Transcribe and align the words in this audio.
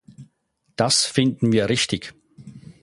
Das 0.77 1.05
finden 1.05 1.51
wir 1.51 1.69
richtig! 1.69 2.15